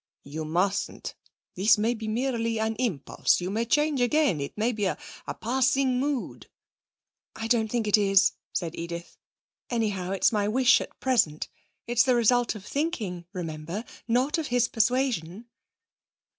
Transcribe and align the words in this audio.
'You 0.23 0.45
mustn't. 0.45 1.13
This 1.53 1.77
may 1.77 1.93
be 1.93 2.07
merely 2.07 2.57
an 2.59 2.75
impulse; 2.77 3.39
you 3.39 3.51
may 3.51 3.65
change 3.65 4.01
again. 4.01 4.41
It 4.41 4.57
may 4.57 4.71
be 4.71 4.85
a 4.85 4.97
passing 5.41 5.99
mood.' 5.99 6.49
'I 7.35 7.47
don't 7.49 7.67
think 7.71 7.85
it 7.85 7.97
is,' 7.99 8.31
said 8.51 8.75
Edith. 8.75 9.15
'Anyhow, 9.69 10.09
it's 10.09 10.31
my 10.31 10.47
wish 10.47 10.81
at 10.81 10.99
present. 10.99 11.49
It's 11.85 12.01
the 12.01 12.15
result 12.15 12.55
of 12.55 12.65
thinking, 12.65 13.27
remember 13.31 13.85
not 14.07 14.39
of 14.39 14.47
his 14.47 14.67
persuasion.' 14.67 15.45